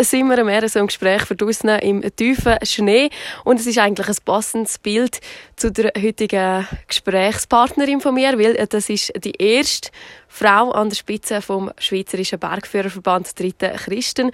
Sind 0.00 0.28
wir 0.28 0.44
mehr 0.44 0.68
so 0.68 0.78
im 0.78 0.86
Gespräch 0.86 1.22
verdraussen 1.22 1.68
im 1.68 2.02
tiefen 2.16 2.56
Schnee 2.62 3.10
und 3.44 3.60
es 3.60 3.66
ist 3.66 3.78
eigentlich 3.78 4.08
ein 4.08 4.16
passendes 4.24 4.78
Bild 4.78 5.20
zu 5.56 5.70
der 5.70 5.92
heutigen 6.00 6.66
Gesprächspartnerin 6.88 8.00
von 8.00 8.14
mir, 8.14 8.38
weil 8.38 8.54
das 8.66 8.88
ist 8.88 9.12
die 9.22 9.32
erste 9.32 9.90
Frau 10.28 10.70
an 10.72 10.88
der 10.88 10.96
Spitze 10.96 11.42
vom 11.42 11.70
Schweizerischen 11.78 12.38
Bergführerverband 12.38 13.38
Dritte 13.38 13.72
Christen. 13.76 14.30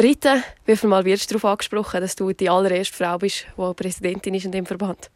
Rita, 0.00 0.42
wie 0.64 0.76
viel 0.76 0.88
Mal 0.88 1.04
wirst 1.04 1.30
du 1.30 1.34
darauf 1.34 1.52
angesprochen, 1.52 2.00
dass 2.00 2.16
du 2.16 2.32
die 2.32 2.48
allererste 2.48 2.96
Frau 2.96 3.18
bist, 3.18 3.46
die 3.56 3.74
Präsidentin 3.74 4.34
ist 4.34 4.46
in 4.46 4.52
dem 4.52 4.66
Verband? 4.66 5.10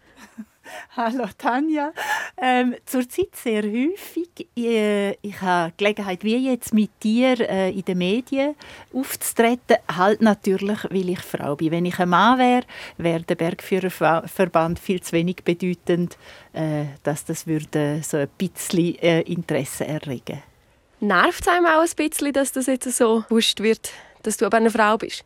Hallo 0.96 1.26
Tanja. 1.36 1.92
Ähm, 2.36 2.74
zurzeit 2.84 3.34
sehr 3.34 3.62
häufig. 3.62 4.48
Ich, 4.54 4.64
äh, 4.64 5.16
ich 5.22 5.40
habe 5.40 5.72
Gelegenheit, 5.76 6.24
wie 6.24 6.36
jetzt 6.36 6.74
mit 6.74 6.90
dir 7.02 7.38
äh, 7.40 7.70
in 7.70 7.84
den 7.84 7.98
Medien 7.98 8.54
aufzutreten. 8.92 9.76
Halt 9.94 10.20
natürlich, 10.20 10.84
weil 10.84 11.10
ich 11.10 11.20
Frau 11.20 11.56
bin. 11.56 11.70
Wenn 11.70 11.86
ich 11.86 11.98
ein 11.98 12.08
Mann 12.08 12.38
wäre, 12.38 12.64
wäre 12.96 13.22
der 13.22 13.34
Bergführerverband 13.34 14.78
viel 14.78 15.00
zu 15.00 15.12
wenig 15.12 15.36
bedeutend, 15.44 16.16
äh, 16.52 16.84
dass 17.02 17.24
das 17.24 17.46
würde 17.46 18.00
so 18.02 18.16
ein 18.16 18.28
bisschen 18.38 18.98
äh, 18.98 19.22
Interesse 19.22 19.86
erregen. 19.86 20.42
Nervt 21.00 21.42
es 21.42 21.48
einem 21.48 21.66
auch 21.66 21.82
ein 21.82 21.90
bisschen, 21.96 22.32
dass 22.32 22.52
das 22.52 22.66
jetzt 22.66 22.90
so 22.96 23.24
gewusst 23.28 23.62
wird, 23.62 23.90
dass 24.22 24.38
du 24.38 24.46
aber 24.46 24.56
eine 24.56 24.70
Frau 24.70 24.96
bist? 24.96 25.24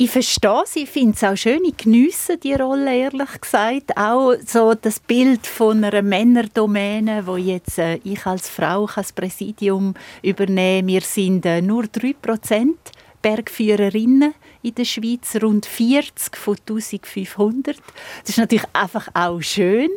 Ich 0.00 0.12
verstehe 0.12 0.62
sie, 0.64 0.84
ich 0.84 0.90
finde 0.90 1.16
es 1.16 1.24
auch 1.24 1.34
schön, 1.34 1.64
ich 1.64 1.76
geniesse 1.76 2.38
die 2.38 2.54
Rolle, 2.54 2.96
ehrlich 2.96 3.40
gesagt. 3.40 3.96
Auch 3.96 4.34
so 4.46 4.74
das 4.74 5.00
Bild 5.00 5.44
von 5.44 5.82
einer 5.82 6.02
Männerdomäne, 6.02 7.26
wo 7.26 7.36
jetzt 7.36 7.80
äh, 7.80 7.96
ich 8.04 8.24
als 8.24 8.48
Frau 8.48 8.86
das 8.86 9.10
Präsidium 9.10 9.94
übernehme. 10.22 10.86
Wir 10.86 11.00
sind 11.00 11.44
äh, 11.46 11.60
nur 11.60 11.82
3% 11.82 12.74
Bergführerinnen 13.22 14.34
in 14.62 14.74
der 14.76 14.84
Schweiz, 14.84 15.34
rund 15.42 15.66
40 15.66 16.36
von 16.36 16.56
1500. 16.56 17.76
Das 18.20 18.30
ist 18.30 18.38
natürlich 18.38 18.66
einfach 18.72 19.08
auch 19.14 19.40
schön 19.40 19.90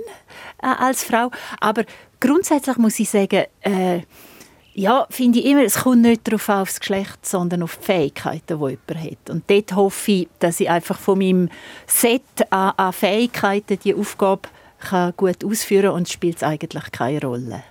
äh, 0.64 0.66
als 0.66 1.04
Frau. 1.04 1.30
Aber 1.60 1.84
grundsätzlich 2.20 2.78
muss 2.78 3.00
ich 3.00 3.08
sagen, 3.08 3.46
äh, 3.62 4.02
ja, 4.74 5.06
finde 5.10 5.40
ich 5.40 5.46
immer, 5.46 5.64
es 5.64 5.80
kommt 5.80 6.02
nicht 6.02 6.28
darauf 6.28 6.48
aufs 6.50 6.80
Geschlecht, 6.80 7.26
sondern 7.26 7.64
auf 7.64 7.78
die 7.78 7.86
Fähigkeiten, 7.86 8.60
die 8.60 8.78
jemand 8.78 9.12
hat. 9.12 9.30
Und 9.30 9.50
dort 9.50 9.76
hoffe 9.76 10.12
ich, 10.12 10.28
dass 10.40 10.60
ich 10.60 10.70
einfach 10.70 10.98
von 10.98 11.20
meinem 11.20 11.50
Set 11.88 12.22
an, 12.50 12.74
an 12.78 12.94
Fähigkeiten 12.94 13.80
die 13.84 13.94
Aufgabe 13.94 14.50
kann 14.80 15.14
gut 15.16 15.46
ausführen 15.46 15.84
kann 15.84 15.94
und 15.94 16.08
es 16.08 16.14
spielt 16.14 16.44
eigentlich 16.44 16.92
keine 16.92 17.22
Rolle. 17.22 17.64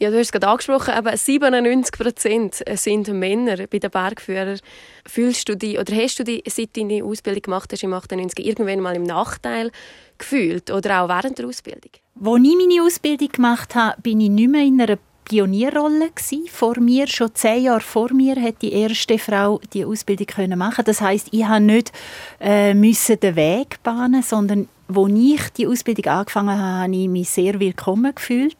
Ja, 0.00 0.10
du 0.10 0.16
hast 0.16 0.28
es 0.28 0.32
gerade 0.32 0.48
angesprochen, 0.48 0.94
aber 0.94 1.14
97 1.14 1.92
Prozent 1.92 2.64
sind 2.74 3.08
Männer 3.08 3.66
bei 3.66 3.78
den 3.78 3.90
Bergführern. 3.90 4.58
Fühlst 5.06 5.46
du 5.46 5.56
dich, 5.58 5.78
oder 5.78 5.94
hast 5.94 6.18
du 6.18 6.24
dich, 6.24 6.42
seit 6.46 6.74
du 6.74 6.80
deine 6.80 7.04
Ausbildung 7.04 7.42
gemacht 7.42 7.70
hast 7.70 7.82
im 7.82 7.92
98, 7.92 8.46
irgendwann 8.46 8.80
mal 8.80 8.96
im 8.96 9.02
Nachteil 9.02 9.70
gefühlt 10.16 10.70
oder 10.70 11.02
auch 11.02 11.08
während 11.10 11.38
der 11.38 11.46
Ausbildung? 11.46 11.90
Als 12.14 12.42
ich 12.42 12.56
meine 12.56 12.82
Ausbildung 12.82 13.28
gemacht 13.28 13.74
habe, 13.74 14.00
bin 14.00 14.20
ich 14.22 14.30
nicht 14.30 14.50
mehr 14.50 14.62
in 14.62 14.80
einer 14.80 14.98
Pionierrolle 15.30 16.10
gewesen. 16.10 16.48
Vor 16.50 16.80
mir, 16.80 17.06
schon 17.06 17.32
zehn 17.34 17.62
Jahre 17.62 17.80
vor 17.80 18.12
mir, 18.12 18.34
hat 18.42 18.62
die 18.62 18.72
erste 18.72 19.16
Frau 19.16 19.60
die 19.72 19.84
Ausbildung 19.84 20.26
können 20.26 20.58
machen. 20.58 20.84
Das 20.84 21.00
heißt, 21.00 21.28
ich 21.30 21.44
habe 21.44 21.62
nicht 21.62 21.92
äh, 22.40 22.74
müssen 22.74 23.20
den 23.20 23.36
Weg 23.36 23.80
bahnen, 23.84 24.24
sondern 24.24 24.68
wo 24.88 25.06
ich 25.06 25.40
die 25.50 25.68
Ausbildung 25.68 26.06
angefangen 26.12 26.58
habe, 26.58 26.82
habe 26.82 26.96
ich 26.96 27.08
mich 27.08 27.28
sehr 27.28 27.60
willkommen 27.60 28.12
gefühlt. 28.12 28.56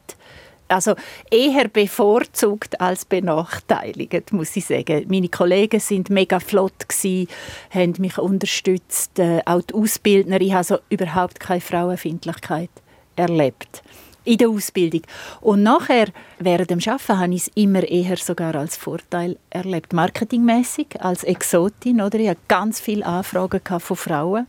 Also 0.69 0.95
eher 1.29 1.67
bevorzugt 1.67 2.79
als 2.79 3.03
benachteiligt, 3.03 4.31
muss 4.31 4.55
ich 4.55 4.63
sagen. 4.63 5.05
Meine 5.09 5.27
Kollegen 5.27 5.81
sind 5.81 6.09
mega 6.09 6.39
flott 6.39 6.87
gewesen, 6.87 7.27
haben 7.69 7.95
mich 7.97 8.17
unterstützt, 8.17 9.19
äh, 9.19 9.41
auch 9.43 9.61
die 9.61 9.73
Ausbildner. 9.73 10.39
Ich 10.39 10.51
habe 10.51 10.59
also 10.59 10.77
überhaupt 10.87 11.41
keine 11.41 11.59
Frauenfindlichkeit 11.59 12.69
erlebt 13.17 13.83
in 14.23 14.37
der 14.37 14.49
Ausbildung. 14.49 15.01
Und 15.41 15.63
nachher, 15.63 16.07
während 16.39 16.69
dem 16.69 16.79
Arbeiten, 16.79 17.19
habe 17.19 17.33
ich 17.33 17.41
es 17.41 17.51
immer 17.55 17.83
eher 17.83 18.17
sogar 18.17 18.55
als 18.55 18.77
Vorteil 18.77 19.37
erlebt. 19.49 19.93
Marketingmäßig 19.93 21.01
als 21.01 21.23
Exotin. 21.23 22.01
Oder? 22.01 22.19
Ich 22.19 22.29
hatte 22.29 22.41
ganz 22.47 22.79
viele 22.79 23.05
Anfragen 23.05 23.61
von 23.79 23.97
Frauen, 23.97 24.47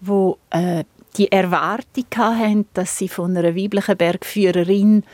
die 0.00 0.32
äh, 0.50 0.84
die 1.16 1.30
Erwartung 1.30 2.06
hatten, 2.16 2.66
dass 2.74 2.98
sie 2.98 3.08
von 3.08 3.36
einer 3.36 3.54
weiblichen 3.54 3.96
Bergführerin 3.96 5.04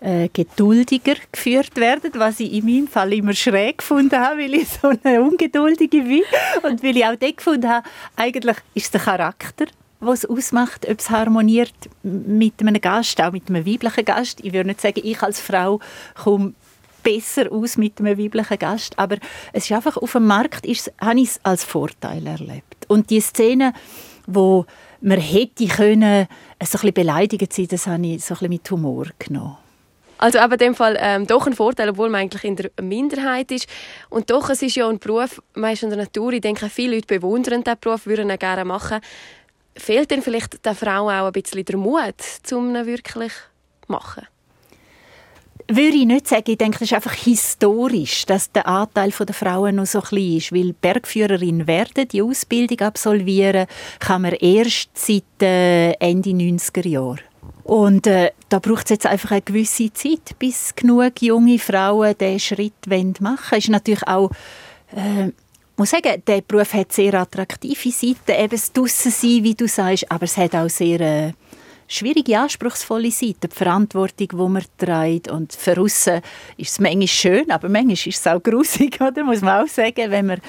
äh, 0.00 0.28
geduldiger 0.32 1.16
geführt 1.30 1.76
werden, 1.76 2.12
was 2.14 2.40
ich 2.40 2.52
in 2.52 2.64
meinem 2.64 2.88
Fall 2.88 3.12
immer 3.12 3.34
schräg 3.34 3.78
gefunden 3.78 4.18
habe, 4.18 4.40
weil 4.40 4.54
ich 4.54 4.68
so 4.68 4.88
eine 4.88 5.20
Ungeduldige 5.20 6.02
bin 6.02 6.22
und 6.62 6.82
weil 6.82 6.96
ich 6.96 7.04
auch 7.04 7.16
dort 7.16 7.36
gefunden 7.36 7.68
habe, 7.68 7.86
eigentlich 8.16 8.56
ist 8.74 8.94
der 8.94 9.00
Charakter, 9.00 9.66
was 10.00 10.24
ausmacht, 10.24 10.88
ob 10.88 10.98
es 10.98 11.10
harmoniert 11.10 11.74
mit 12.02 12.54
einem 12.60 12.80
Gast, 12.80 13.20
auch 13.20 13.32
mit 13.32 13.48
einem 13.48 13.66
weiblichen 13.66 14.04
Gast. 14.04 14.40
Ich 14.42 14.52
würde 14.52 14.68
nicht 14.68 14.80
sagen, 14.80 15.00
ich 15.04 15.22
als 15.22 15.40
Frau 15.40 15.78
komme 16.14 16.54
besser 17.02 17.52
aus 17.52 17.76
mit 17.76 18.00
einem 18.00 18.18
weiblichen 18.18 18.58
Gast, 18.58 18.98
aber 18.98 19.16
es 19.52 19.64
ist 19.64 19.72
einfach 19.72 19.96
auf 19.96 20.12
dem 20.12 20.26
Markt 20.26 20.66
ist, 20.66 20.92
habe 21.00 21.20
ich 21.20 21.28
es 21.28 21.40
als 21.42 21.64
Vorteil 21.64 22.26
erlebt. 22.26 22.86
Und 22.88 23.10
die 23.10 23.20
Szene, 23.20 23.72
wo 24.26 24.66
man 25.00 25.20
hätte 25.20 25.66
können, 25.66 26.26
so 26.26 26.26
ein 26.26 26.68
bisschen 26.68 26.92
beleidigt 26.92 27.52
sein, 27.52 27.68
das 27.68 27.86
habe 27.86 28.06
ich 28.06 28.24
so 28.24 28.34
ein 28.40 28.48
mit 28.48 28.70
Humor 28.70 29.06
genommen. 29.18 29.56
Also 30.18 30.38
aber 30.38 30.52
in 30.54 30.58
dem 30.58 30.74
Fall 30.74 30.98
ähm, 31.00 31.26
doch 31.26 31.46
ein 31.46 31.54
Vorteil, 31.54 31.88
obwohl 31.88 32.10
man 32.10 32.20
eigentlich 32.20 32.44
in 32.44 32.56
der 32.56 32.70
Minderheit 32.82 33.50
ist. 33.50 33.66
Und 34.10 34.28
doch, 34.30 34.50
es 34.50 34.60
ist 34.60 34.76
ja 34.76 34.86
ein 34.86 34.98
Beruf, 34.98 35.40
man 35.54 35.72
ist 35.72 35.82
in 35.82 35.88
der 35.88 35.98
Natur, 35.98 36.34
ich 36.34 36.42
denke, 36.42 36.68
viele 36.68 36.96
Leute 36.96 37.06
bewundern 37.06 37.64
diesen 37.64 37.80
Beruf, 37.80 38.04
würden 38.04 38.28
ihn 38.28 38.38
gerne 38.38 38.66
machen 38.66 39.00
fehlt 39.76 40.10
denn 40.10 40.22
vielleicht 40.22 40.64
der 40.64 40.74
Frau 40.74 41.08
auch 41.08 41.26
ein 41.26 41.32
bisschen 41.32 41.64
der 41.64 41.76
Mut, 41.76 42.14
um 42.52 42.74
ihn 42.74 42.86
wirklich 42.86 43.32
zu 43.32 43.92
machen? 43.92 44.26
Würde 45.72 45.96
ich 45.96 46.06
nicht 46.06 46.26
sagen. 46.26 46.50
Ich 46.50 46.58
denke, 46.58 46.78
das 46.80 46.88
ist 46.88 46.94
einfach 46.94 47.12
historisch, 47.12 48.26
dass 48.26 48.50
der 48.50 48.66
Anteil 48.66 49.10
der 49.10 49.34
Frauen 49.34 49.76
noch 49.76 49.86
so 49.86 50.00
klein 50.00 50.38
ist. 50.38 50.52
Weil 50.52 50.72
Bergführerin 50.72 51.68
werden, 51.68 52.08
die 52.08 52.22
Ausbildung 52.22 52.80
absolvieren, 52.80 53.68
kann 54.00 54.22
man 54.22 54.32
erst 54.32 54.90
seit 54.94 55.42
äh, 55.42 55.92
Ende 55.92 56.30
90er 56.30 56.88
Jahre. 56.88 57.18
Und 57.62 58.08
äh, 58.08 58.32
da 58.48 58.58
braucht 58.58 58.86
es 58.86 58.90
jetzt 58.90 59.06
einfach 59.06 59.30
eine 59.30 59.42
gewisse 59.42 59.92
Zeit, 59.92 60.36
bis 60.40 60.74
genug 60.74 61.22
junge 61.22 61.60
Frauen 61.60 62.16
diesen 62.18 62.40
Schritt 62.40 62.86
machen 62.88 63.20
wollen. 63.20 63.58
Ist 63.58 63.68
natürlich 63.68 64.08
auch 64.08 64.32
äh, 64.90 65.30
muss 65.76 65.90
sagen, 65.90 66.22
der 66.26 66.42
Beruf 66.42 66.74
hat 66.74 66.92
sehr 66.92 67.14
attraktive 67.14 67.90
Seiten, 67.90 68.38
eben 68.38 68.50
das 68.50 68.72
Draussen 68.72 69.12
wie 69.42 69.54
du 69.54 69.66
sagst, 69.66 70.10
aber 70.10 70.24
es 70.24 70.36
hat 70.36 70.54
auch 70.54 70.68
sehr 70.68 71.00
äh, 71.00 71.32
schwierige, 71.88 72.38
anspruchsvolle 72.38 73.10
Seiten, 73.10 73.48
die 73.50 73.56
Verantwortung, 73.56 74.28
die 74.28 74.36
man 74.36 74.64
trägt 74.78 75.28
und 75.28 75.52
für 75.52 75.84
ist 75.84 76.08
es 76.58 76.80
manchmal 76.80 77.08
schön, 77.08 77.50
aber 77.50 77.68
manchmal 77.68 77.94
ist 77.94 78.06
es 78.06 78.26
auch 78.26 78.42
grusig, 78.42 79.00
oder? 79.00 79.24
muss 79.24 79.40
man 79.40 79.64
auch 79.64 79.68
sagen, 79.68 80.10
wenn 80.10 80.26
man 80.26 80.40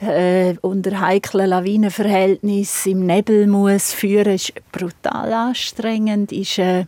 äh, 0.00 0.56
unter 0.60 1.00
heiklen 1.00 1.50
Lawinenverhältnissen 1.50 2.92
im 2.92 3.06
Nebel 3.06 3.46
muss 3.46 3.92
führen, 3.92 4.34
ist 4.34 4.52
brutal 4.72 5.32
anstrengend, 5.32 6.32
ist 6.32 6.58
äh, 6.58 6.86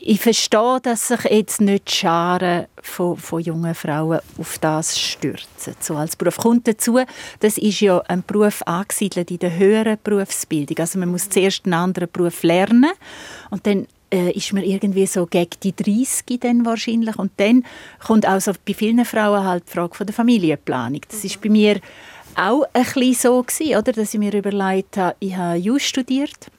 ich 0.00 0.20
verstehe, 0.20 0.78
dass 0.82 1.08
sich 1.08 1.24
jetzt 1.24 1.60
nicht 1.60 1.90
Scharen 1.90 2.66
von, 2.82 3.16
von 3.16 3.40
jungen 3.40 3.74
Frauen 3.74 4.20
auf 4.38 4.58
das 4.58 4.98
stürzen. 4.98 5.74
So 5.80 5.96
als 5.96 6.16
Beruf 6.16 6.36
kommt 6.36 6.68
dazu, 6.68 7.00
das 7.40 7.58
ist 7.58 7.80
ja 7.80 8.00
ein 8.08 8.22
Beruf 8.26 8.62
angesiedelt 8.62 9.30
in 9.30 9.38
der 9.38 9.56
höheren 9.56 9.98
Berufsbildung. 10.02 10.78
Also 10.78 10.98
man 10.98 11.10
muss 11.10 11.28
zuerst 11.28 11.64
einen 11.64 11.74
anderen 11.74 12.08
Beruf 12.10 12.42
lernen 12.42 12.92
und 13.50 13.66
dann 13.66 13.86
äh, 14.10 14.30
ist 14.32 14.52
man 14.52 14.62
irgendwie 14.62 15.06
so 15.06 15.26
gegen 15.26 15.50
die 15.62 15.74
30 15.74 16.40
dann 16.40 16.64
wahrscheinlich 16.64 17.16
und 17.16 17.32
dann 17.36 17.64
kommt 18.04 18.26
auch 18.26 18.40
so 18.40 18.52
bei 18.66 18.74
vielen 18.74 19.04
Frauen 19.04 19.44
halt 19.44 19.64
die 19.68 19.72
Frage 19.72 19.94
von 19.94 20.06
der 20.06 20.14
Familienplanung. 20.14 21.00
Das 21.10 21.24
ist 21.24 21.40
bei 21.40 21.50
mir 21.50 21.80
auch 22.36 22.62
ein 22.72 22.84
bisschen 22.84 23.14
so 23.14 23.42
gewesen, 23.42 23.76
oder, 23.76 23.92
dass 23.92 24.14
ich 24.14 24.20
mir 24.20 24.32
überlegt 24.32 24.96
habe, 24.96 25.16
ich 25.18 25.36
habe 25.36 25.58
Jus 25.58 25.82
studiert 25.82 26.50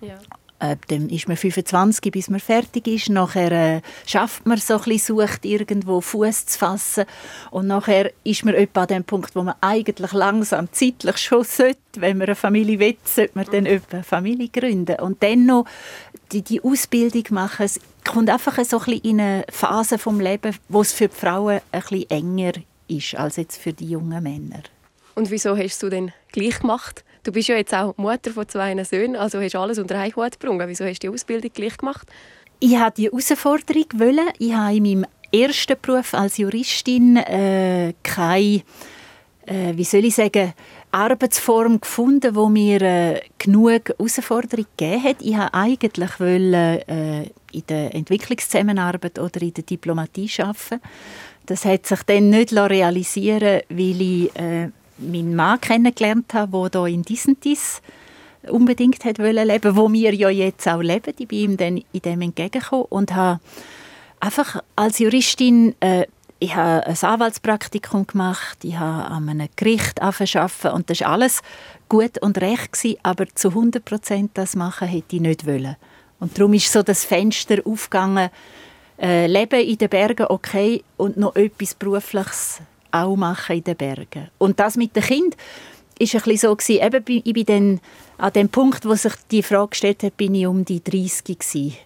ja. 0.00 0.18
Äh, 0.60 0.76
dann 0.88 1.08
ist 1.08 1.28
man 1.28 1.36
25, 1.36 2.10
bis 2.10 2.28
man 2.28 2.40
fertig 2.40 2.86
ist. 2.88 3.10
Nachher 3.10 3.52
äh, 3.52 3.80
schafft 4.06 4.46
man 4.46 4.58
so 4.58 4.74
ein 4.74 4.82
bisschen, 4.82 5.18
sucht 5.18 5.44
irgendwo 5.44 6.00
Fuß 6.00 6.46
zu 6.46 6.58
fassen. 6.58 7.04
Und 7.50 7.68
nachher 7.68 8.10
ist 8.24 8.44
man 8.44 8.54
etwa 8.54 8.82
an 8.82 8.88
dem 8.88 9.04
Punkt, 9.04 9.36
wo 9.36 9.42
man 9.42 9.54
eigentlich 9.60 10.12
langsam 10.12 10.68
zeitlich 10.72 11.18
schon 11.18 11.44
sollte, 11.44 11.78
wenn 11.96 12.18
man 12.18 12.26
eine 12.26 12.34
Familie 12.34 12.78
will, 12.80 12.96
sollte 13.04 13.32
man 13.34 13.46
dann 13.50 13.66
etwa 13.66 13.98
eine 13.98 14.04
Familie 14.04 14.48
gründen. 14.48 14.98
Und 15.00 15.22
dann 15.22 15.46
noch 15.46 15.66
die, 16.32 16.42
die 16.42 16.62
Ausbildung 16.62 17.24
machen. 17.30 17.64
Es 17.64 17.80
kommt 18.04 18.28
einfach 18.28 18.58
so 18.64 18.78
ein 18.78 18.84
bisschen 18.84 19.04
in 19.04 19.20
eine 19.20 19.44
Phase 19.50 19.98
vom 19.98 20.20
Leben, 20.20 20.56
wo 20.68 20.80
es 20.80 20.92
für 20.92 21.08
die 21.08 21.16
Frauen 21.16 21.60
ein 21.70 21.80
bisschen 21.80 22.10
enger 22.10 22.52
ist 22.88 23.14
als 23.14 23.36
jetzt 23.36 23.58
für 23.58 23.72
die 23.72 23.90
jungen 23.90 24.22
Männer. 24.22 24.62
Und 25.18 25.32
wieso 25.32 25.56
hast 25.56 25.82
du 25.82 25.88
denn 25.88 26.12
gleich 26.30 26.60
gemacht? 26.60 27.04
Du 27.24 27.32
bist 27.32 27.48
ja 27.48 27.56
jetzt 27.56 27.74
auch 27.74 27.96
Mutter 27.96 28.30
von 28.30 28.48
zwei 28.48 28.84
Söhnen, 28.84 29.16
also 29.16 29.40
hast 29.40 29.56
alles 29.56 29.80
unter 29.80 29.98
einen 29.98 30.14
Hut 30.14 30.38
gebracht. 30.38 30.68
Wieso 30.68 30.84
hast 30.84 31.02
du 31.02 31.08
die 31.08 31.12
Ausbildung 31.12 31.50
gleich 31.52 31.76
gemacht? 31.76 32.06
Ich 32.60 32.70
wollte 32.78 32.92
die 32.98 33.06
Herausforderung. 33.06 33.82
Ich 34.38 34.54
habe 34.54 34.76
in 34.76 35.00
meinem 35.00 35.06
ersten 35.32 35.76
Beruf 35.82 36.14
als 36.14 36.38
Juristin 36.38 37.16
äh, 37.16 37.94
keine 38.04 38.62
äh, 39.46 39.72
wie 39.74 39.82
soll 39.82 40.04
ich 40.04 40.14
sagen, 40.14 40.52
Arbeitsform 40.92 41.80
gefunden, 41.80 42.36
wo 42.36 42.48
mir 42.48 42.80
äh, 42.80 43.20
genug 43.38 43.88
Herausforderung 43.88 44.66
gegeben 44.76 45.02
hat. 45.02 45.16
Ich 45.18 45.36
wollte 45.36 45.52
eigentlich 45.54 46.20
wollen, 46.20 46.54
äh, 46.54 47.22
in 47.50 47.66
der 47.68 47.92
Entwicklungszusammenarbeit 47.92 49.18
oder 49.18 49.42
in 49.42 49.52
der 49.52 49.64
Diplomatie 49.64 50.30
arbeiten. 50.38 50.80
Das 51.46 51.64
hat 51.64 51.86
sich 51.86 52.02
dann 52.04 52.28
nicht 52.28 52.52
realisieren 52.52 53.62
weil 53.68 54.00
ich 54.00 54.36
äh, 54.36 54.68
meinen 54.98 55.34
Mann 55.34 55.60
kennengelernt 55.60 56.34
habe, 56.34 56.70
der 56.70 56.86
hier 56.86 56.94
in 56.94 57.02
Disentis 57.02 57.80
unbedingt 58.48 59.04
hat 59.04 59.18
leben 59.18 59.76
wo 59.76 59.92
wir 59.92 60.14
ja 60.14 60.28
jetzt 60.28 60.66
auch 60.68 60.80
leben. 60.80 61.14
Ich 61.18 61.28
bin 61.28 61.38
ihm 61.38 61.56
dann 61.56 61.84
in 61.92 62.00
dem 62.00 62.22
entgegengekommen 62.22 62.86
und 62.88 63.14
habe 63.14 63.40
einfach 64.20 64.62
als 64.76 64.98
Juristin 64.98 65.74
äh, 65.80 66.06
ich 66.40 66.54
habe 66.54 66.86
ein 66.86 66.96
Anwaltspraktikum 66.96 68.06
gemacht, 68.06 68.58
ich 68.62 68.76
habe 68.76 69.10
an 69.10 69.28
einem 69.28 69.48
Gericht 69.56 70.00
arbeiten 70.00 70.68
und 70.68 70.88
das 70.88 71.00
war 71.00 71.08
alles 71.08 71.42
gut 71.88 72.22
und 72.22 72.40
recht, 72.40 72.72
gewesen, 72.72 72.96
aber 73.02 73.26
zu 73.34 73.48
100 73.48 73.84
Prozent 73.84 74.30
das 74.34 74.54
machen 74.54 74.86
hätte 74.86 75.16
ich 75.16 75.22
nicht 75.22 75.46
wollen. 75.46 75.76
Und 76.20 76.38
darum 76.38 76.54
ist 76.54 76.72
so 76.72 76.82
das 76.82 77.04
Fenster 77.04 77.58
aufgegangen, 77.64 78.30
äh, 79.00 79.26
Leben 79.26 79.60
in 79.60 79.78
den 79.78 79.88
Bergen 79.88 80.26
okay 80.26 80.84
und 80.96 81.16
noch 81.16 81.34
etwas 81.34 81.74
Berufliches 81.74 82.60
auch 82.90 83.16
machen 83.16 83.56
in 83.56 83.64
den 83.64 83.76
Bergen. 83.76 84.28
Und 84.38 84.58
das 84.60 84.76
mit 84.76 84.94
dem 84.96 85.02
Kind 85.02 85.36
ist 85.98 86.14
ein 86.14 86.22
bisschen 86.22 86.36
so 86.50 86.56
gewesen, 86.56 86.84
eben, 86.84 87.22
ich 87.24 87.32
bin 87.32 87.44
dann 87.46 87.80
an 88.18 88.32
dem 88.32 88.48
Punkt, 88.48 88.84
wo 88.84 88.94
sich 88.94 89.12
die 89.30 89.42
Frage 89.42 89.70
gestellt 89.70 90.02
hat, 90.02 90.16
bin 90.16 90.34
ich 90.34 90.46
um 90.46 90.64
die 90.64 90.82
30 90.82 91.38
gewesen. 91.38 91.76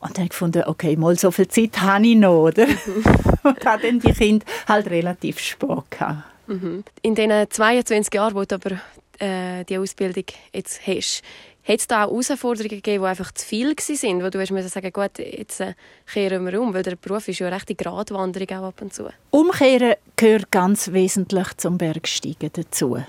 Und 0.00 0.16
dann 0.16 0.28
gefunden, 0.28 0.64
okay, 0.66 0.96
mal 0.96 1.18
so 1.18 1.30
viel 1.30 1.48
Zeit 1.48 1.80
habe 1.80 2.06
ich 2.06 2.16
noch, 2.16 2.44
oder? 2.44 2.66
und 3.42 3.64
habe 3.66 3.82
dann 3.82 4.00
die 4.00 4.12
Kinder 4.12 4.46
halt 4.66 4.88
relativ 4.88 5.38
spät 5.38 5.90
gehabt. 5.90 6.24
Mhm. 6.46 6.84
In 7.02 7.14
den 7.14 7.50
22 7.50 8.14
Jahren, 8.14 8.34
wo 8.34 8.44
du 8.44 8.54
aber 8.54 8.80
äh, 9.18 9.64
die 9.64 9.76
Ausbildung 9.76 10.24
jetzt 10.52 10.86
hast, 10.86 11.22
hat 11.64 11.78
es 11.78 11.86
da 11.86 12.04
auch 12.04 12.10
Herausforderungen 12.10 12.68
gegeben, 12.68 13.02
die 13.02 13.08
einfach 13.08 13.32
zu 13.32 13.46
viel 13.46 13.68
waren, 13.70 14.22
wo 14.22 14.30
du 14.30 14.40
hast 14.40 14.70
sagen, 14.70 14.92
gut, 14.92 15.18
jetzt 15.18 15.60
äh, 15.60 15.74
kehren 16.12 16.46
wir 16.46 16.60
um, 16.60 16.72
weil 16.72 16.82
der 16.82 16.96
Beruf 16.96 17.28
ist 17.28 17.38
ja 17.38 17.46
eine 17.46 17.56
rechte 17.56 17.74
Gratwanderung 17.74 18.48
auch 18.58 18.68
ab 18.68 18.82
und 18.82 18.94
zu. 18.94 19.08
Umkehren 19.30 19.94
gehört 20.16 20.50
ganz 20.50 20.92
wesentlich 20.92 21.56
zum 21.56 21.78
Bergsteigen 21.78 22.50
dazu. 22.52 23.02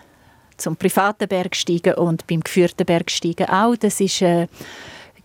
Zum 0.57 0.75
privaten 0.75 1.27
Bergsteigen 1.27 1.95
und 1.95 2.27
beim 2.27 2.41
geführten 2.41 2.85
Bergsteigen 2.85 3.47
auch. 3.47 3.75
Das 3.75 3.99
ist 3.99 4.21
äh, 4.21 4.47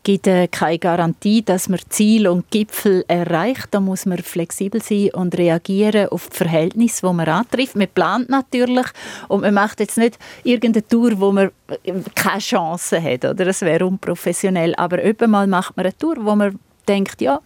gibt 0.07 0.29
äh, 0.29 0.47
keine 0.47 0.79
Garantie, 0.79 1.43
dass 1.43 1.69
man 1.69 1.81
Ziel 1.89 2.29
und 2.29 2.49
Gipfel 2.53 3.05
erreicht. 3.09 3.67
Da 3.73 3.81
muss 3.81 4.07
man 4.07 4.19
flexibel 4.19 4.81
sein 4.81 5.11
und 5.13 5.37
reagieren 5.37 6.11
auf 6.11 6.29
die 6.29 6.37
Verhältnisse, 6.37 7.09
wo 7.09 7.13
man 7.13 7.27
antrifft. 7.29 7.75
Man 7.75 7.89
plant 7.89 8.29
natürlich 8.29 8.87
und 9.27 9.41
man 9.41 9.53
macht 9.53 9.81
jetzt 9.81 9.99
nicht 9.99 10.17
irgendeine 10.45 10.87
Tour, 10.87 11.19
wo 11.19 11.33
man 11.33 11.51
äh, 11.83 11.93
keine 12.15 12.39
Chance 12.39 13.03
hat, 13.03 13.25
oder? 13.25 13.47
Das 13.47 13.63
wäre 13.63 13.85
unprofessionell. 13.85 14.77
Aber 14.77 14.99
mal 15.27 15.49
macht 15.49 15.77
man 15.77 15.87
eine 15.87 15.99
Tour, 15.99 16.19
wo 16.21 16.37
man 16.37 16.57
denkt, 16.87 17.21
ja, 17.21 17.41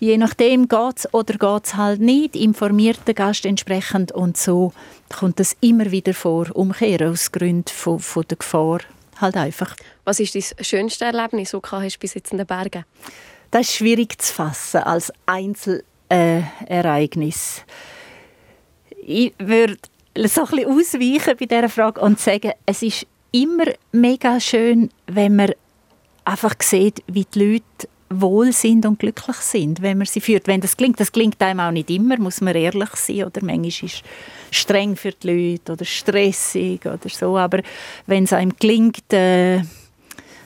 je 0.00 0.18
nachdem 0.18 0.68
geht 0.68 0.98
es 0.98 1.14
oder 1.14 1.32
geht 1.38 1.64
es 1.64 1.76
halt 1.76 2.02
nicht, 2.02 2.36
informiert 2.36 3.00
der 3.06 3.14
Gast 3.14 3.46
entsprechend 3.46 4.12
und 4.12 4.36
so 4.36 4.74
kommt 5.08 5.40
es 5.40 5.56
immer 5.62 5.90
wieder 5.90 6.12
vor, 6.12 6.46
umkehren 6.54 7.10
aus 7.10 7.32
Gründen 7.32 7.72
von, 7.72 8.00
von 8.00 8.24
der 8.28 8.36
Gefahr 8.36 8.80
halt 9.20 9.36
einfach. 9.36 9.76
Was 10.04 10.18
ist 10.20 10.34
dein 10.34 10.44
schönste 10.64 11.04
Erlebnis, 11.04 11.50
das 11.50 11.60
du 11.62 11.98
bis 11.98 12.14
jetzt 12.14 12.32
in 12.32 12.38
den 12.38 12.46
Bergen? 12.46 12.86
Das 13.50 13.60
ist 13.62 13.74
schwierig 13.74 14.18
zu 14.20 14.32
fassen 14.32 14.82
als 14.82 15.12
Einzelereignis. 15.26 17.64
ich 19.02 19.34
würde 19.38 19.76
so 20.28 20.44
ein 20.44 20.50
bisschen 20.50 20.66
ausweichen 20.66 21.36
bei 21.38 21.46
dieser 21.46 21.68
Frage 21.68 22.00
und 22.00 22.20
sagen, 22.20 22.52
es 22.66 22.82
ist 22.82 23.06
immer 23.32 23.66
mega 23.92 24.40
schön, 24.40 24.90
wenn 25.06 25.36
man 25.36 25.52
einfach 26.24 26.54
sieht, 26.60 27.02
wie 27.06 27.24
die 27.24 27.38
Leute 27.38 27.88
wohl 28.12 28.52
sind 28.52 28.84
und 28.86 28.98
glücklich 28.98 29.36
sind, 29.36 29.82
wenn 29.82 29.98
man 29.98 30.06
sie 30.06 30.20
führt. 30.20 30.48
Wenn 30.48 30.60
das 30.60 30.76
klingt, 30.76 30.98
das 30.98 31.12
klingt 31.12 31.40
einem 31.40 31.60
auch 31.60 31.70
nicht 31.70 31.90
immer, 31.90 32.18
muss 32.18 32.40
man 32.40 32.56
ehrlich 32.56 32.90
sein 32.96 33.24
oder 33.24 33.42
manchmal 33.42 33.68
ist 33.68 33.82
es 33.84 34.02
streng 34.50 34.96
für 34.96 35.12
die 35.12 35.52
Leute 35.52 35.72
oder 35.72 35.84
stressig 35.84 36.84
oder 36.86 37.08
so, 37.08 37.38
aber 37.38 37.62
wenn 38.06 38.24
es 38.24 38.32
einem 38.32 38.56
klingt, 38.56 39.12
äh, 39.12 39.62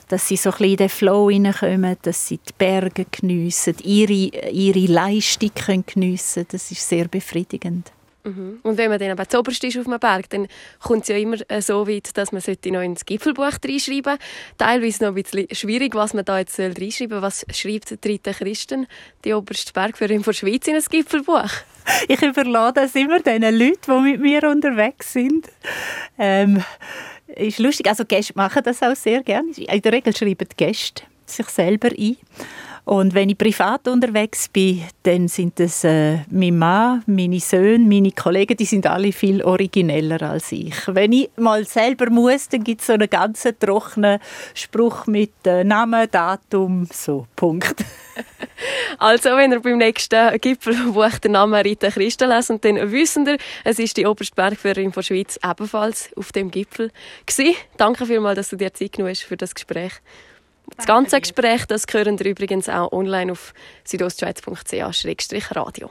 dass 0.07 0.27
sie 0.27 0.37
so 0.37 0.51
ein 0.51 0.57
bisschen 0.57 0.71
in 0.71 0.77
den 0.77 0.89
Flow 0.89 1.29
hineinkommen, 1.31 1.97
dass 2.03 2.27
sie 2.27 2.37
die 2.37 2.53
Berge 2.55 3.05
geniessen, 3.09 3.75
ihre, 3.83 4.51
ihre 4.51 4.91
Leistung 4.91 5.49
können 5.55 5.85
geniessen 5.85 6.45
das 6.47 6.69
ist 6.71 6.87
sehr 6.87 7.07
befriedigend. 7.07 7.91
Mhm. 8.25 8.59
Und 8.63 8.77
wenn 8.77 8.89
man 8.89 8.99
dann 8.99 9.11
aber 9.11 9.29
zuoberst 9.29 9.63
ist 9.63 9.77
auf 9.77 9.87
einem 9.87 9.99
Berg, 9.99 10.29
dann 10.31 10.47
kommt 10.79 11.03
es 11.03 11.09
ja 11.09 11.17
immer 11.17 11.37
äh, 11.47 11.61
so 11.61 11.87
weit, 11.87 12.17
dass 12.17 12.31
man 12.31 12.41
noch 12.65 12.81
ins 12.81 13.05
Gipfelbuch 13.05 13.43
reinschreiben 13.43 14.03
sollte. 14.03 14.19
Teilweise 14.57 15.03
noch 15.03 15.15
ein 15.15 15.23
bisschen 15.23 15.47
schwierig, 15.51 15.95
was 15.95 16.13
man 16.13 16.25
da 16.25 16.39
jetzt 16.39 16.59
reinschreiben 16.59 17.09
soll. 17.09 17.21
Was 17.21 17.45
schreibt 17.53 17.91
der 17.91 17.97
dritte 17.97 18.31
Christen, 18.33 18.87
die 19.23 19.33
oberste 19.33 19.71
Bergführerin 19.73 20.23
von 20.23 20.33
Schweiz, 20.33 20.67
in 20.67 20.75
ein 20.75 20.83
Gipfelbuch? 20.89 21.49
Ich 22.07 22.19
überlasse 22.19 22.73
das 22.73 22.95
immer 22.95 23.19
den 23.19 23.43
Leuten, 23.43 23.77
die 23.85 24.11
mit 24.11 24.19
mir 24.19 24.43
unterwegs 24.49 25.13
sind. 25.13 25.47
Ähm, 26.17 26.63
ist 27.27 27.59
lustig, 27.59 27.87
also 27.87 28.05
Gäste 28.05 28.33
machen 28.35 28.63
das 28.63 28.81
auch 28.81 28.95
sehr 28.95 29.21
gerne. 29.21 29.51
In 29.55 29.81
der 29.83 29.91
Regel 29.91 30.15
schreiben 30.15 30.47
die 30.51 30.55
Gäste 30.57 31.03
sich 31.27 31.47
selber 31.47 31.89
ein. 31.89 32.17
Und 32.85 33.15
wenn 33.15 33.29
ich 33.29 33.37
privat 33.37 33.87
unterwegs 33.87 34.47
bin, 34.47 34.83
dann 35.03 35.27
sind 35.27 35.59
es 35.59 35.83
äh, 35.83 36.19
mein 36.29 36.57
Mann, 36.57 37.03
meine 37.07 37.39
Söhne, 37.39 37.83
meine 37.83 38.11
Kollegen, 38.11 38.55
die 38.55 38.65
sind 38.65 38.85
alle 38.85 39.11
viel 39.11 39.43
origineller 39.43 40.21
als 40.21 40.51
ich. 40.51 40.75
Wenn 40.85 41.11
ich 41.11 41.31
mal 41.35 41.65
selber 41.65 42.11
muss, 42.11 42.47
dann 42.47 42.63
gibt 42.63 42.81
es 42.81 42.87
so 42.87 42.93
einen 42.93 43.09
ganz 43.09 43.47
trockenen 43.59 44.19
Spruch 44.53 45.07
mit 45.07 45.33
äh, 45.45 45.63
Namen, 45.63 46.07
Datum, 46.11 46.87
so, 46.91 47.27
Punkt. 47.35 47.83
Also, 48.99 49.31
wenn 49.31 49.51
ihr 49.51 49.59
beim 49.59 49.77
nächsten 49.77 50.39
Gipfelbuch 50.39 51.19
den 51.19 51.33
Namen 51.33 51.61
Rita 51.61 51.89
Christen 51.89 52.29
lesen, 52.29 52.61
dann 52.61 52.91
wissen 52.91 53.27
ihr, 53.27 53.37
es 53.65 53.77
ist 53.77 53.97
die 53.97 54.05
oberste 54.05 54.33
Bergführerin 54.33 54.91
der 54.91 55.01
Schweiz 55.01 55.37
ebenfalls 55.43 56.09
auf 56.15 56.31
dem 56.31 56.49
Gipfel 56.49 56.91
gewesen. 57.25 57.55
Danke 57.75 58.05
vielmals, 58.05 58.37
dass 58.37 58.49
du 58.49 58.55
dir 58.55 58.73
Zeit 58.73 58.93
genommen 58.93 59.11
hast 59.11 59.23
für 59.23 59.35
das 59.35 59.53
Gespräch. 59.53 59.91
Das 60.75 60.85
ganze 60.85 61.21
Gespräch 61.21 61.65
das 61.65 61.85
hören 61.91 62.17
ihr 62.17 62.27
übrigens 62.27 62.69
auch 62.69 62.91
online 62.91 63.31
auf 63.31 63.53
südostschweiz.ch-radio. 63.85 65.89